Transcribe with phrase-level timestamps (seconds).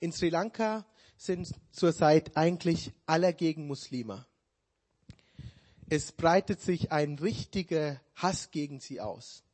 [0.00, 0.86] In Sri Lanka
[1.18, 4.24] sind zurzeit eigentlich alle gegen Muslime.
[5.90, 9.44] Es breitet sich ein richtiger Hass gegen sie aus.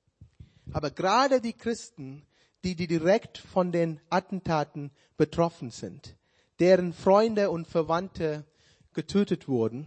[0.73, 2.25] Aber gerade die Christen,
[2.63, 6.17] die, die direkt von den Attentaten betroffen sind,
[6.61, 8.45] deren Freunde und Verwandte
[8.93, 9.87] getötet wurden,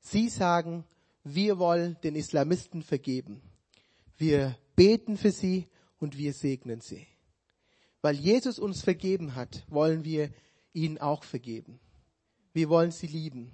[0.00, 0.84] sie sagen,
[1.22, 3.40] wir wollen den Islamisten vergeben.
[4.18, 5.68] Wir beten für sie
[5.98, 7.06] und wir segnen sie.
[8.04, 10.28] Weil Jesus uns vergeben hat, wollen wir
[10.74, 11.80] ihnen auch vergeben.
[12.52, 13.50] Wir wollen sie lieben.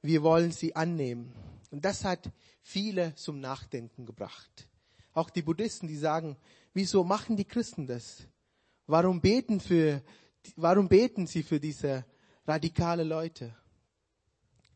[0.00, 1.34] Wir wollen sie annehmen.
[1.70, 2.30] Und das hat
[2.62, 4.66] viele zum Nachdenken gebracht.
[5.12, 6.38] Auch die Buddhisten, die sagen,
[6.72, 8.26] wieso machen die Christen das?
[8.86, 10.02] Warum beten für,
[10.56, 12.06] warum beten sie für diese
[12.46, 13.54] radikale Leute?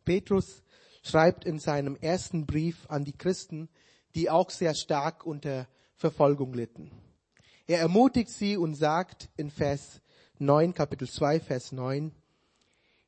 [0.05, 0.63] Petrus
[1.03, 3.71] schreibt in seinem ersten Brief an die Christen,
[4.15, 5.67] die auch sehr stark unter
[5.97, 6.91] Verfolgung litten.
[7.67, 10.03] Er ermutigt sie und sagt in Vers
[10.39, 12.13] 9, Kapitel 2, Vers 9,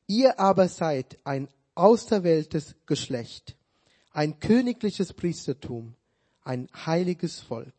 [0.07, 3.55] Ihr aber seid ein auserwähltes Geschlecht,
[4.11, 5.93] ein königliches Priestertum,
[6.43, 7.75] ein heiliges Volk.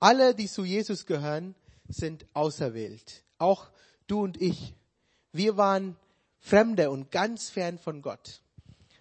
[0.00, 1.54] Alle, die zu Jesus gehören,
[1.86, 3.22] sind auserwählt.
[3.38, 3.70] Auch
[4.06, 4.74] du und ich.
[5.32, 5.96] Wir waren
[6.40, 8.40] Fremde und ganz fern von Gott.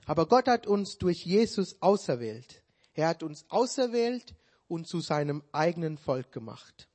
[0.05, 2.61] Aber Gott hat uns durch Jesus auserwählt.
[2.93, 4.35] Er hat uns auserwählt
[4.69, 6.87] und zu seinem eigenen Volk gemacht.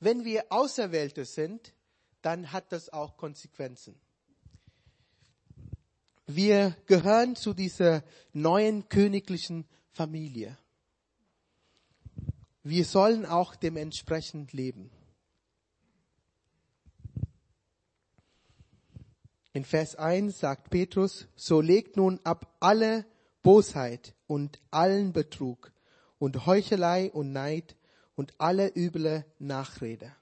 [0.00, 1.72] Wenn wir Auserwählte sind,
[2.22, 4.00] dann hat das auch Konsequenzen.
[6.26, 10.56] Wir gehören zu dieser neuen königlichen Familie.
[12.62, 14.90] Wir sollen auch dementsprechend leben.
[19.52, 23.04] In Vers 1 sagt Petrus, so legt nun ab alle
[23.42, 25.72] Bosheit und allen Betrug
[26.20, 27.76] und Heuchelei und Neid
[28.14, 30.14] und alle üble Nachrede.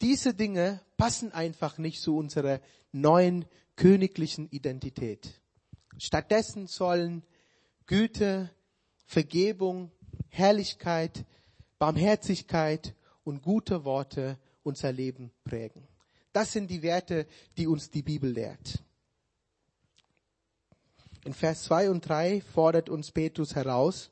[0.00, 3.44] Diese Dinge passen einfach nicht zu unserer neuen
[3.76, 5.40] königlichen Identität.
[5.98, 7.22] Stattdessen sollen
[7.84, 8.50] Güte,
[9.04, 9.92] Vergebung,
[10.28, 11.26] Herrlichkeit,
[11.78, 15.86] Barmherzigkeit und gute Worte unser Leben prägen.
[16.32, 17.26] Das sind die Werte,
[17.58, 18.82] die uns die Bibel lehrt.
[21.24, 24.10] In Vers 2 und 3 fordert uns Petrus heraus,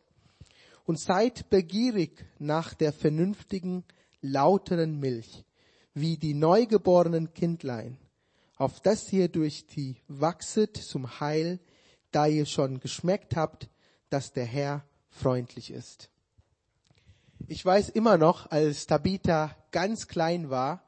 [0.88, 3.84] und seid begierig nach der vernünftigen,
[4.22, 5.44] lauteren Milch,
[5.92, 7.98] wie die neugeborenen Kindlein,
[8.56, 11.60] auf das ihr durch die wachset zum Heil,
[12.10, 13.68] da ihr schon geschmeckt habt,
[14.08, 16.08] dass der Herr freundlich ist.
[17.48, 20.82] Ich weiß immer noch, als Tabitha ganz klein war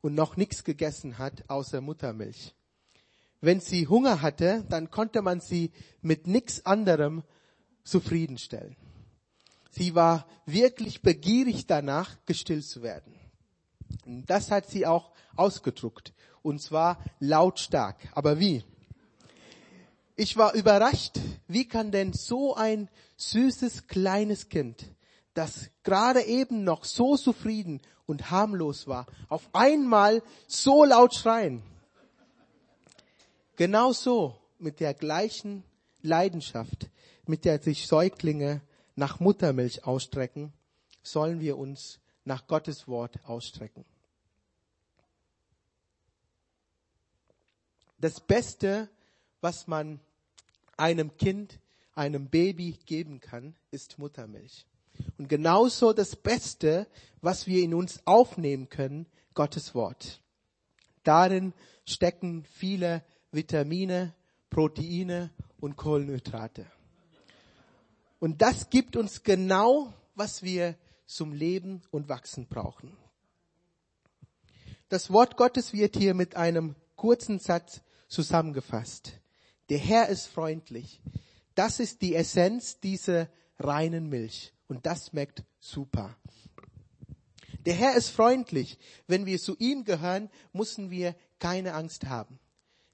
[0.00, 2.56] und noch nichts gegessen hat außer Muttermilch.
[3.40, 5.70] Wenn sie Hunger hatte, dann konnte man sie
[6.02, 7.22] mit nichts anderem
[7.84, 8.74] zufriedenstellen.
[9.76, 13.12] Sie war wirklich begierig danach, gestillt zu werden.
[14.24, 16.12] Das hat sie auch ausgedruckt.
[16.42, 17.96] Und zwar lautstark.
[18.12, 18.62] Aber wie?
[20.14, 21.18] Ich war überrascht.
[21.48, 24.84] Wie kann denn so ein süßes kleines Kind,
[25.34, 31.64] das gerade eben noch so zufrieden und harmlos war, auf einmal so laut schreien?
[33.56, 35.64] Genauso mit der gleichen
[36.00, 36.90] Leidenschaft,
[37.26, 38.62] mit der sich Säuglinge
[38.96, 40.52] nach Muttermilch ausstrecken,
[41.02, 43.84] sollen wir uns nach Gottes Wort ausstrecken.
[47.98, 48.88] Das Beste,
[49.40, 50.00] was man
[50.76, 51.58] einem Kind,
[51.94, 54.66] einem Baby geben kann, ist Muttermilch.
[55.18, 56.86] Und genauso das Beste,
[57.20, 60.20] was wir in uns aufnehmen können, Gottes Wort.
[61.02, 61.52] Darin
[61.84, 64.14] stecken viele Vitamine,
[64.50, 66.66] Proteine und Kohlenhydrate.
[68.18, 70.76] Und das gibt uns genau, was wir
[71.06, 72.96] zum Leben und Wachsen brauchen.
[74.88, 79.12] Das Wort Gottes wird hier mit einem kurzen Satz zusammengefasst.
[79.68, 81.00] Der Herr ist freundlich.
[81.54, 84.52] Das ist die Essenz dieser reinen Milch.
[84.68, 86.16] Und das schmeckt super.
[87.66, 88.78] Der Herr ist freundlich.
[89.06, 92.38] Wenn wir zu ihm gehören, müssen wir keine Angst haben.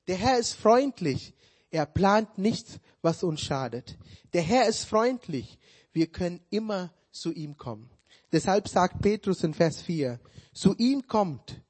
[0.07, 1.35] Der Herr ist freundlich.
[1.71, 3.99] Er plant nichts, was uns schadet.
[4.33, 5.59] Der Herr ist freundlich.
[5.93, 7.91] Wir können immer zu ihm kommen.
[8.33, 10.21] Deshalb sagt Petrus in Vers 4,
[10.53, 11.63] zu ihm kommt,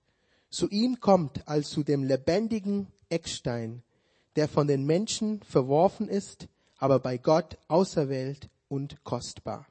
[0.50, 3.82] zu ihm kommt als zu dem lebendigen Eckstein,
[4.37, 9.67] der von den Menschen verworfen ist, aber bei Gott auserwählt und kostbar.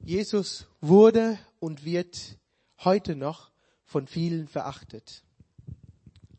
[0.00, 2.38] Jesus wurde und wird
[2.78, 3.50] heute noch
[3.84, 5.24] von vielen verachtet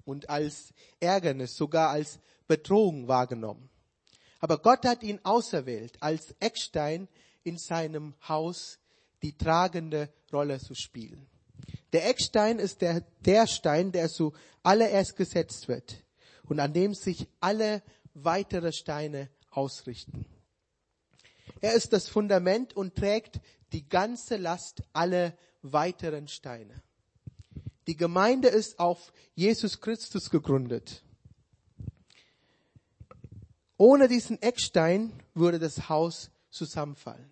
[0.05, 3.68] und als Ärgernis, sogar als Bedrohung wahrgenommen.
[4.39, 7.07] Aber Gott hat ihn auserwählt, als Eckstein
[7.43, 8.79] in seinem Haus
[9.21, 11.27] die tragende Rolle zu spielen.
[11.91, 16.03] Der Eckstein ist der, der Stein, der zuallererst gesetzt wird
[16.47, 17.81] und an dem sich alle
[18.13, 20.25] weitere Steine ausrichten.
[21.61, 23.41] Er ist das Fundament und trägt
[23.73, 26.81] die ganze Last aller weiteren Steine.
[27.87, 31.03] Die Gemeinde ist auf Jesus Christus gegründet.
[33.81, 37.31] Ohne diesen Eckstein würde das Haus zusammenfallen.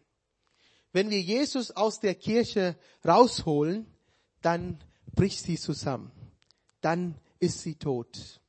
[0.93, 3.85] Wenn wir Jesus aus der Kirche rausholen,
[4.41, 4.79] dann
[5.13, 6.09] bricht sie zusammen.
[6.79, 8.39] Dann ist sie tot.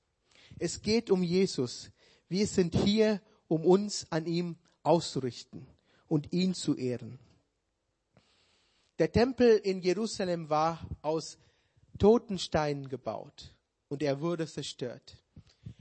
[0.61, 1.91] Es geht um Jesus.
[2.29, 5.67] Wir sind hier, um uns an ihm auszurichten
[6.07, 7.19] und ihn zu ehren.
[9.01, 11.37] Der Tempel in Jerusalem war aus
[11.99, 13.57] toten Steinen gebaut
[13.89, 15.17] und er wurde zerstört.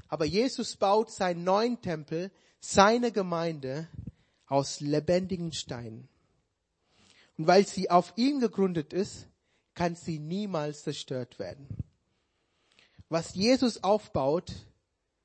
[0.07, 3.87] Aber Jesus baut seinen neuen Tempel, seine Gemeinde
[4.47, 6.07] aus lebendigen Steinen.
[7.37, 9.27] Und weil sie auf ihn gegründet ist,
[9.73, 11.67] kann sie niemals zerstört werden.
[13.09, 14.51] Was Jesus aufbaut,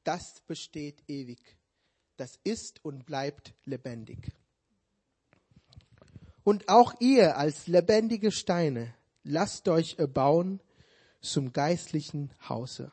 [0.05, 1.56] das besteht ewig.
[2.17, 4.32] Das ist und bleibt lebendig.
[6.44, 10.61] Und auch ihr als lebendige Steine, lasst euch erbauen
[11.20, 12.93] zum geistlichen Hause.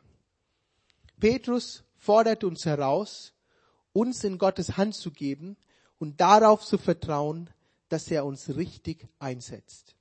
[1.20, 3.34] Petrus fordert uns heraus,
[3.94, 5.58] uns in Gottes Hand zu geben
[5.98, 7.50] und darauf zu vertrauen,
[7.90, 9.96] dass er uns richtig einsetzt.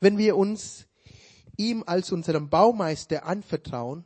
[0.00, 0.86] Wenn wir uns
[1.56, 4.04] ihm als unserem Baumeister anvertrauen,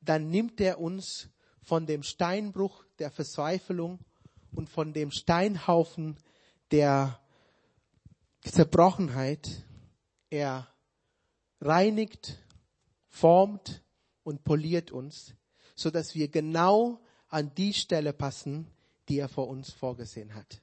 [0.00, 1.28] dann nimmt er uns
[1.62, 3.98] von dem Steinbruch der Verzweiflung
[4.52, 6.16] und von dem Steinhaufen
[6.70, 7.20] der
[8.42, 9.64] Zerbrochenheit.
[10.30, 10.68] Er
[11.60, 12.38] reinigt,
[13.08, 13.83] formt
[14.24, 15.34] und poliert uns,
[15.76, 18.66] so dass wir genau an die Stelle passen,
[19.08, 20.60] die er vor uns vorgesehen hat.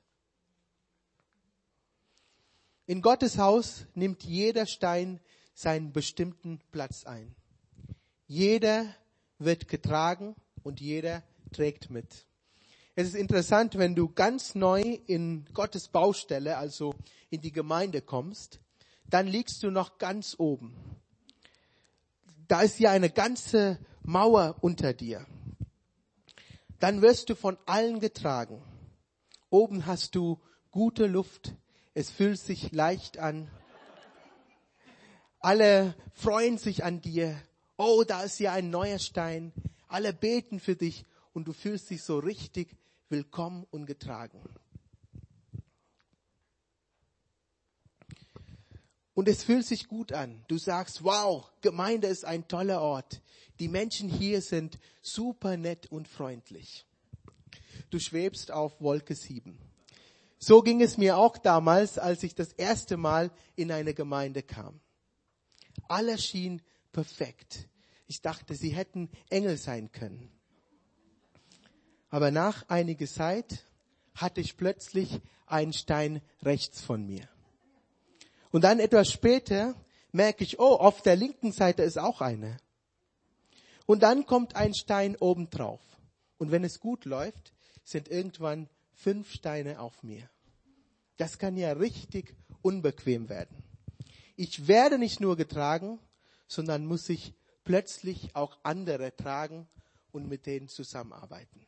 [2.87, 5.21] In Gottes Haus nimmt jeder Stein
[5.53, 7.35] seinen bestimmten Platz ein.
[8.27, 8.93] Jeder
[9.37, 12.25] wird getragen und jeder trägt mit.
[12.95, 16.93] Es ist interessant, wenn du ganz neu in Gottes Baustelle, also
[17.29, 18.59] in die Gemeinde kommst,
[19.09, 20.75] dann liegst du noch ganz oben.
[22.51, 25.25] Da ist ja eine ganze Mauer unter dir.
[26.81, 28.61] Dann wirst du von allen getragen.
[29.49, 30.37] Oben hast du
[30.69, 31.55] gute Luft.
[31.93, 33.49] Es fühlt sich leicht an.
[35.39, 37.41] Alle freuen sich an dir.
[37.77, 39.53] Oh, da ist ja ein neuer Stein.
[39.87, 42.75] Alle beten für dich und du fühlst dich so richtig
[43.07, 44.43] willkommen und getragen.
[49.21, 50.43] Und es fühlt sich gut an.
[50.47, 53.21] Du sagst, wow, Gemeinde ist ein toller Ort.
[53.59, 56.87] Die Menschen hier sind super nett und freundlich.
[57.91, 59.59] Du schwebst auf Wolke 7.
[60.39, 64.79] So ging es mir auch damals, als ich das erste Mal in eine Gemeinde kam.
[65.87, 66.59] Alles schien
[66.91, 67.69] perfekt.
[68.07, 70.31] Ich dachte, sie hätten Engel sein können.
[72.09, 73.67] Aber nach einiger Zeit
[74.15, 77.30] hatte ich plötzlich einen Stein rechts von mir.
[78.51, 79.75] Und dann etwas später
[80.11, 82.57] merke ich, oh, auf der linken Seite ist auch eine.
[83.85, 85.81] Und dann kommt ein Stein obendrauf.
[86.37, 87.53] Und wenn es gut läuft,
[87.83, 90.29] sind irgendwann fünf Steine auf mir.
[91.17, 93.63] Das kann ja richtig unbequem werden.
[94.35, 95.99] Ich werde nicht nur getragen,
[96.47, 99.67] sondern muss ich plötzlich auch andere tragen
[100.11, 101.65] und mit denen zusammenarbeiten.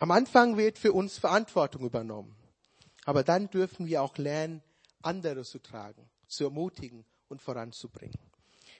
[0.00, 2.36] Am Anfang wird für uns Verantwortung übernommen.
[3.10, 4.62] Aber dann dürfen wir auch lernen,
[5.02, 8.20] andere zu tragen, zu ermutigen und voranzubringen.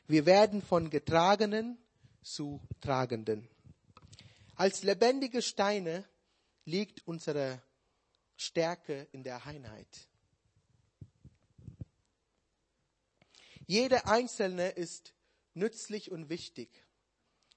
[0.07, 1.77] Wir werden von Getragenen
[2.23, 3.49] zu Tragenden.
[4.55, 6.05] Als lebendige Steine
[6.65, 7.61] liegt unsere
[8.37, 10.09] Stärke in der Einheit.
[13.67, 15.13] Jeder Einzelne ist
[15.55, 16.71] nützlich und wichtig.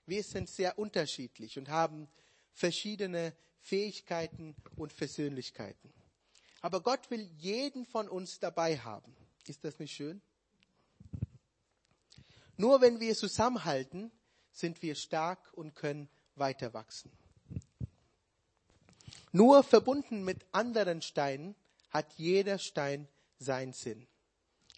[0.07, 2.07] Wir sind sehr unterschiedlich und haben
[2.51, 5.93] verschiedene Fähigkeiten und Persönlichkeiten.
[6.63, 9.13] Aber Gott will jeden von uns dabei haben.
[9.47, 10.21] Ist das nicht schön?
[12.55, 14.11] Nur wenn wir zusammenhalten,
[14.53, 17.11] sind wir stark und können weiter wachsen.
[19.33, 21.53] Nur verbunden mit anderen Steinen
[21.89, 24.07] hat jeder Stein seinen Sinn.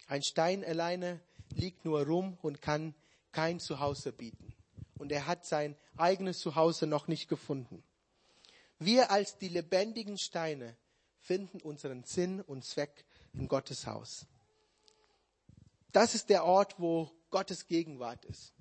[0.08, 1.20] Ein Stein alleine
[1.54, 2.96] liegt nur rum und kann
[3.30, 4.52] kein Zuhause bieten.
[4.98, 7.84] Und er hat sein eigenes Zuhause noch nicht gefunden.
[8.80, 10.76] Wir als die lebendigen Steine
[11.26, 14.26] finden unseren Sinn und Zweck in Gottes Haus.
[15.92, 18.52] Das ist der Ort, wo Gottes Gegenwart ist.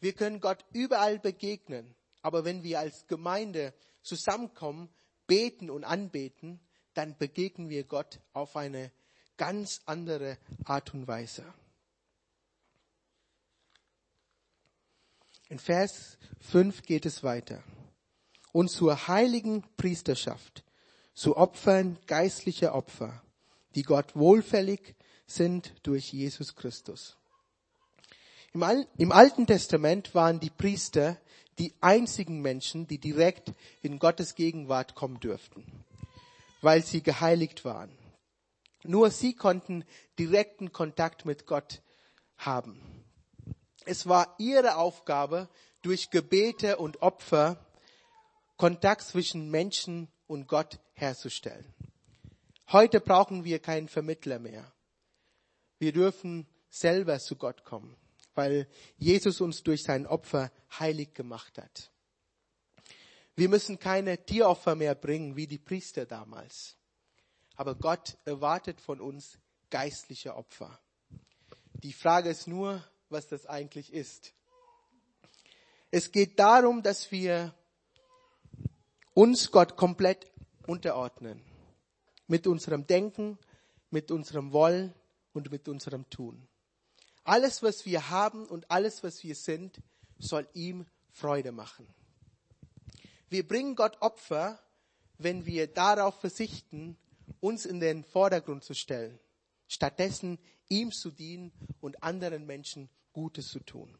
[0.00, 4.88] Wir können Gott überall begegnen, aber wenn wir als Gemeinde zusammenkommen,
[5.26, 6.60] beten und anbeten,
[6.94, 8.90] dann begegnen wir Gott auf eine
[9.36, 11.44] ganz andere Art und Weise.
[15.50, 17.62] In Vers 5 geht es weiter.
[18.52, 20.64] Und zur heiligen Priesterschaft,
[21.18, 23.20] zu Opfern geistlicher Opfer,
[23.74, 24.94] die Gott wohlfällig
[25.26, 27.16] sind durch Jesus Christus.
[28.52, 31.18] Im, Al Im, Alten Testament waren die Priester
[31.58, 35.66] die einzigen Menschen, die direkt in Gottes Gegenwart kommen dürften,
[36.62, 37.90] weil sie geheiligt waren.
[38.84, 39.84] Nur sie konnten
[40.20, 41.82] direkten Kontakt mit Gott
[42.36, 42.80] haben.
[43.84, 45.48] Es war ihre Aufgabe,
[45.82, 47.66] durch Gebete und Opfer
[48.56, 51.74] Kontakt zwischen Menschen und Gott herzustellen.
[52.70, 54.72] Heute brauchen wir keinen Vermittler mehr.
[55.78, 57.96] Wir dürfen selber zu Gott kommen,
[58.34, 61.90] weil Jesus uns durch sein Opfer heilig gemacht hat.
[63.34, 66.76] Wir müssen keine Tieropfer mehr bringen wie die Priester damals.
[67.56, 69.38] Aber Gott erwartet von uns
[69.70, 70.78] geistliche Opfer.
[71.72, 74.34] Die Frage ist nur, was das eigentlich ist.
[75.90, 77.54] Es geht darum, dass wir
[79.18, 80.30] uns Gott komplett
[80.68, 81.42] unterordnen.
[82.28, 83.36] Mit unserem Denken,
[83.90, 84.94] mit unserem Wollen
[85.32, 86.46] und mit unserem Tun.
[87.24, 89.82] Alles, was wir haben und alles, was wir sind,
[90.20, 91.88] soll ihm Freude machen.
[93.28, 94.60] Wir bringen Gott Opfer,
[95.18, 96.96] wenn wir darauf verzichten,
[97.40, 99.18] uns in den Vordergrund zu stellen,
[99.66, 103.96] stattdessen ihm zu dienen und anderen Menschen Gutes zu tun.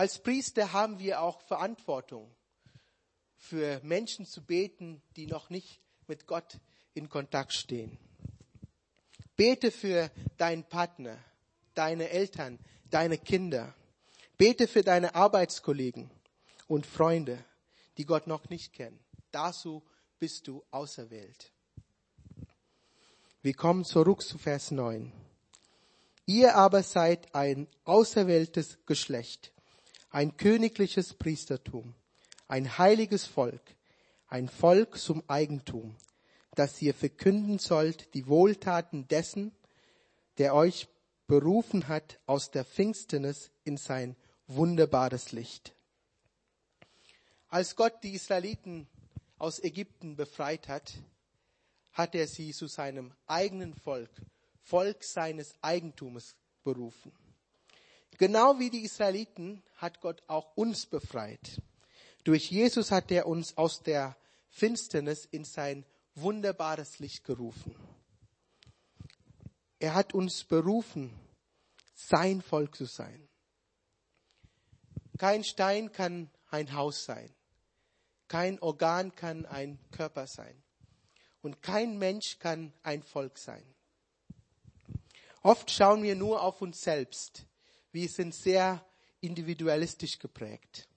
[0.00, 2.34] Als Priester haben wir auch Verantwortung,
[3.36, 6.58] für Menschen zu beten, die noch nicht mit Gott
[6.94, 7.98] in Kontakt stehen.
[9.36, 11.18] Bete für deinen Partner,
[11.74, 13.74] deine Eltern, deine Kinder.
[14.38, 16.10] Bete für deine Arbeitskollegen
[16.66, 17.44] und Freunde,
[17.98, 18.98] die Gott noch nicht kennen.
[19.32, 19.82] Dazu
[20.18, 21.52] bist du auserwählt.
[23.42, 25.12] Wir kommen zurück zu Vers 9.
[26.24, 29.52] Ihr aber seid ein auserwähltes Geschlecht,
[30.10, 31.94] ein königliches Priestertum,
[32.48, 33.62] ein heiliges Volk,
[34.26, 35.96] ein Volk zum Eigentum,
[36.54, 39.52] dass ihr verkünden sollt die Wohltaten dessen,
[40.38, 40.88] der euch
[41.26, 44.16] berufen hat aus der Finsternis in sein
[44.48, 45.74] wunderbares Licht.
[47.48, 48.88] Als Gott die Israeliten
[49.38, 50.92] aus Ägypten befreit hat,
[51.92, 54.10] hat er sie zu seinem eigenen Volk,
[54.62, 57.12] Volk seines Eigentums berufen.
[58.20, 61.62] Genau wie die Israeliten hat Gott auch uns befreit.
[62.22, 64.14] Durch Jesus hat er uns aus der
[64.50, 67.74] Finsternis in sein wunderbares Licht gerufen.
[69.78, 71.18] Er hat uns berufen,
[71.94, 73.26] sein Volk zu sein.
[75.16, 77.34] Kein Stein kann ein Haus sein.
[78.28, 80.62] Kein Organ kann ein Körper sein.
[81.40, 83.64] Und kein Mensch kann ein Volk sein.
[85.42, 87.46] Oft schauen wir nur auf uns selbst.
[87.92, 88.84] Wir sind sehr
[89.20, 90.88] individualistisch geprägt.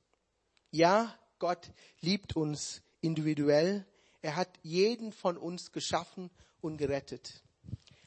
[0.71, 1.71] Ja, Gott
[2.01, 3.85] liebt uns individuell.
[4.21, 6.29] Er hat jeden von uns geschaffen
[6.61, 7.43] und gerettet.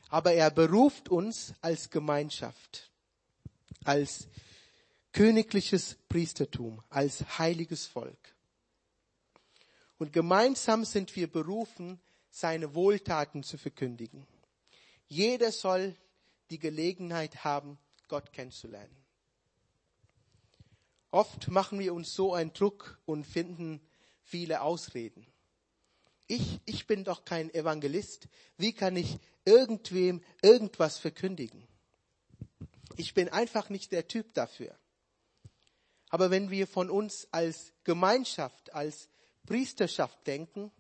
[0.09, 2.91] Aber er beruft uns als Gemeinschaft,
[3.85, 4.29] als
[5.13, 8.35] königliches Priestertum, als heiliges Volk.
[9.99, 12.01] Und gemeinsam sind wir berufen,
[12.31, 14.27] seine Wohltaten zu verkündigen.
[15.09, 15.97] Jeder soll
[16.51, 17.79] die Gelegenheit haben,
[18.09, 18.97] Gott kennenzulernen.
[21.11, 23.81] Oft machen wir uns so einen Druck und finden
[24.23, 25.27] viele Ausreden.
[26.27, 28.29] Ich, ich bin doch kein Evangelist.
[28.59, 31.67] Wie kann ich irgendwem irgendwas verkündigen?
[32.97, 34.77] Ich bin einfach nicht der Typ dafür.
[36.09, 39.09] Aber wenn wir von uns als Gemeinschaft, als
[39.45, 40.73] Priesterschaft denken,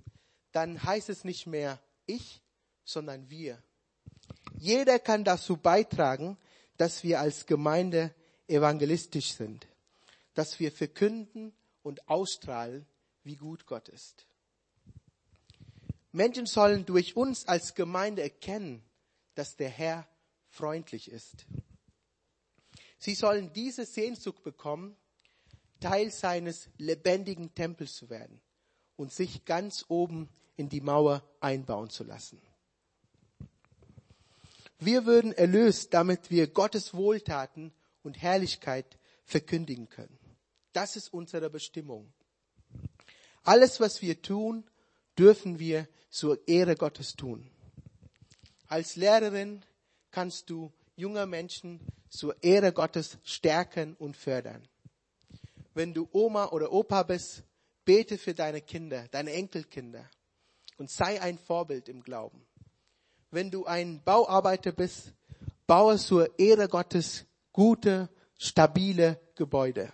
[0.53, 2.43] dann heißt es nicht mehr ich,
[2.85, 3.63] sondern wir.
[4.59, 6.39] Jeder kann dazu beitragen,
[6.77, 8.15] dass wir als Gemeinde
[8.49, 9.67] evangelistisch sind,
[10.35, 11.53] dass wir verkünden
[11.83, 12.87] und ausstrahlen,
[13.25, 14.27] wie gut Gott ist.
[16.13, 18.83] Menschen sollen durch uns als Gemeinde erkennen,
[19.35, 20.09] dass der Herr
[20.49, 21.47] freundlich ist.
[22.99, 24.97] Sie sollen diese Sehnsucht bekommen,
[25.81, 28.41] Teil seines lebendigen Tempels zu werden
[28.97, 32.41] und sich ganz oben in die Mauer einbauen zu lassen.
[34.79, 40.19] Wir würden erlöst, damit wir Gottes Wohltaten und Herrlichkeit verkündigen können.
[40.73, 42.13] Das ist unsere Bestimmung.
[43.43, 44.69] Alles, was wir tun,
[45.19, 47.51] dürfen wir zur Ehre Gottes tun.
[48.67, 49.65] Als Lehrerin
[50.11, 54.67] kannst du junge Menschen zur Ehre Gottes stärken und fördern.
[55.75, 57.43] Wenn du Oma oder Opa bist,
[57.85, 60.11] Bete für deine Kinder, deine Enkelkinder
[60.79, 62.46] und sei ein Vorbild im Glauben.
[63.31, 65.13] Wenn du ein Bauarbeiter bist,
[65.67, 69.93] baue zur Ehre Gottes gute, stabile Gebäude.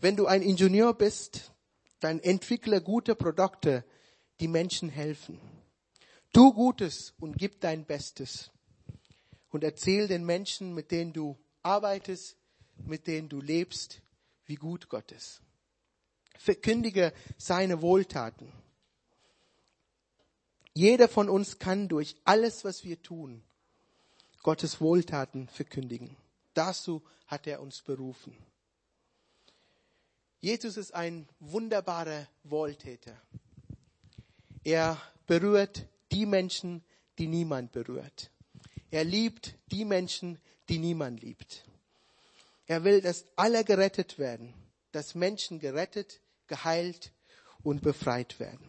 [0.00, 1.52] Wenn du ein Ingenieur bist,
[2.00, 3.84] dann entwickle gute Produkte,
[4.40, 5.40] die Menschen helfen.
[6.32, 8.50] Tu Gutes und gib dein Bestes.
[9.50, 12.36] Und erzähl den Menschen, mit denen du arbeitest,
[12.76, 14.02] mit denen du lebst,
[14.46, 15.40] wie gut Gott ist.
[16.38, 18.52] Verkündige seine Wohltaten.
[20.74, 23.42] Jeder von uns kann durch alles, was wir tun,
[24.42, 26.16] Gottes Wohltaten verkündigen.
[26.52, 28.36] Dazu hat er uns berufen.
[30.40, 33.16] Jesus ist ein wunderbarer Wohltäter.
[34.64, 36.84] Er berührt die Menschen,
[37.18, 38.30] die niemand berührt.
[38.90, 40.38] Er liebt die Menschen,
[40.68, 41.64] die niemand liebt.
[42.66, 44.52] Er will, dass alle gerettet werden,
[44.92, 47.12] dass Menschen gerettet, geheilt
[47.62, 48.68] und befreit werden.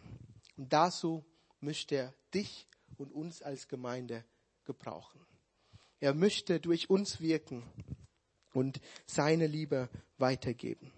[0.56, 1.24] Und dazu
[1.60, 4.24] möchte er dich und uns als Gemeinde
[4.64, 5.20] gebrauchen.
[6.00, 7.62] Er möchte durch uns wirken
[8.52, 10.92] und seine Liebe weitergeben.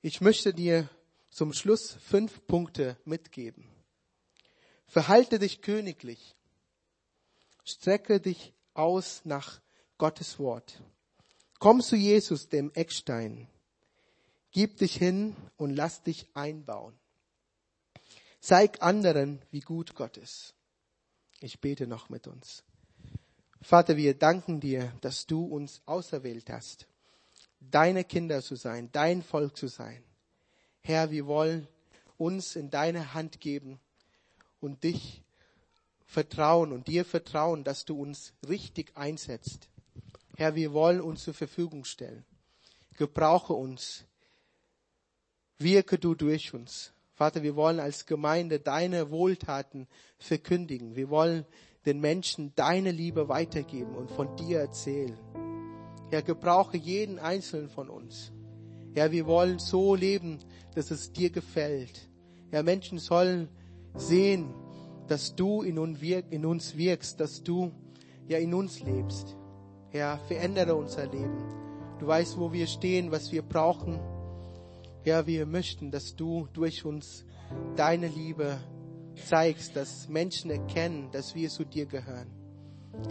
[0.00, 0.88] Ich möchte dir
[1.30, 3.68] zum Schluss fünf Punkte mitgeben.
[4.86, 6.34] Verhalte dich königlich.
[7.64, 9.60] Strecke dich aus nach
[9.96, 10.82] Gottes Wort.
[11.58, 13.48] Komm zu Jesus, dem Eckstein.
[14.50, 16.98] Gib dich hin und lass dich einbauen.
[18.42, 20.52] Zeig anderen, wie gut Gott ist.
[21.38, 22.64] Ich bete noch mit uns.
[23.60, 26.88] Vater, wir danken dir, dass du uns auserwählt hast,
[27.60, 30.02] deine Kinder zu sein, dein Volk zu sein.
[30.80, 31.68] Herr, wir wollen
[32.18, 33.78] uns in deine Hand geben
[34.60, 35.22] und dich
[36.04, 39.68] vertrauen und dir vertrauen, dass du uns richtig einsetzt.
[40.36, 42.24] Herr, wir wollen uns zur Verfügung stellen.
[42.96, 44.04] Gebrauche uns.
[45.58, 46.92] Wirke du durch uns.
[47.14, 49.86] Vater, wir wollen als Gemeinde deine Wohltaten
[50.18, 50.96] verkündigen.
[50.96, 51.44] Wir wollen
[51.84, 55.18] den Menschen deine Liebe weitergeben und von dir erzählen.
[56.10, 58.32] Herr, gebrauche jeden einzelnen von uns.
[58.94, 60.38] Herr, wir wollen so leben,
[60.74, 62.08] dass es dir gefällt.
[62.50, 63.48] Herr, Menschen sollen
[63.94, 64.54] sehen,
[65.08, 67.72] dass du in uns wirkst, dass du
[68.28, 69.36] ja in uns lebst.
[69.90, 71.38] Herr, verändere unser Leben.
[71.98, 74.00] Du weißt, wo wir stehen, was wir brauchen.
[75.04, 77.24] Herr, wir möchten, dass du durch uns
[77.76, 78.58] deine Liebe
[79.16, 82.30] zeigst, dass Menschen erkennen, dass wir zu dir gehören.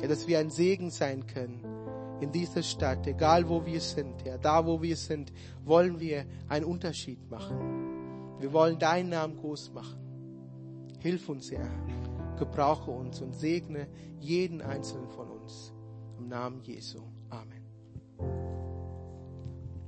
[0.02, 1.66] Ja, dass wir ein Segen sein können
[2.22, 4.24] in dieser Stadt, egal wo wir sind.
[4.24, 5.34] Ja, da wo wir sind,
[5.66, 8.38] wollen wir einen Unterschied machen.
[8.40, 10.00] Wir wollen deinen Namen groß machen.
[11.00, 11.70] Hilf uns, Herr.
[12.38, 13.88] Gebrauche uns und segne
[14.20, 15.74] jeden einzelnen von uns.
[16.20, 17.11] Im Namen Jesu.